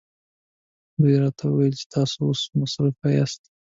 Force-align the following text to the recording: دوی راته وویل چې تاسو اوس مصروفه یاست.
دوی 1.01 1.15
راته 1.23 1.43
وویل 1.47 1.75
چې 1.79 1.85
تاسو 1.95 2.17
اوس 2.27 2.41
مصروفه 2.59 3.07
یاست. 3.17 3.41